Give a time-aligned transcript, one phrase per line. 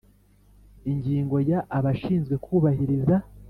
[0.91, 3.15] Ingingo ya abashinzwe kubahiriza